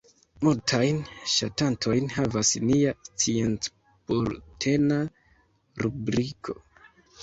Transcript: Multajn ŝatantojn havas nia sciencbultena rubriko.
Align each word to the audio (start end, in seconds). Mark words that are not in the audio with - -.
Multajn 0.45 1.01
ŝatantojn 1.33 2.09
havas 2.17 2.55
nia 2.65 2.95
sciencbultena 3.05 5.03
rubriko. 5.87 6.63